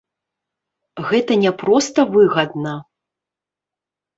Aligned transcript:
Гэта 1.09 1.37
не 1.43 1.51
проста 1.65 2.07
выгадна. 2.17 2.73